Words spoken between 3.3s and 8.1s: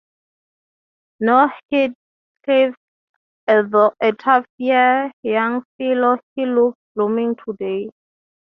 a tough young fellow: he looks blooming today.